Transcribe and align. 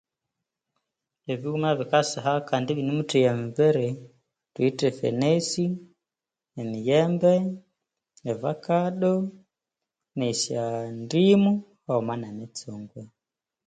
Ebighuma 1.33 1.67
ebikasiha 1.73 2.33
Kandi 2.49 2.67
ibinemutheya 2.71 3.29
emibiri 3.35 3.87
thuwithe 4.53 4.85
efenesi 4.91 5.65
emiyembe 6.61 7.33
evakado 8.31 9.13
esyandimu 10.29 11.51
haghuma 11.85 12.15
nemitsungw. 12.21 12.93